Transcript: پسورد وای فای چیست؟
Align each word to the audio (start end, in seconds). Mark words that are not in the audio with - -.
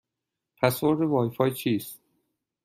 پسورد 0.57 1.01
وای 1.01 1.29
فای 1.29 1.51
چیست؟ 1.53 2.01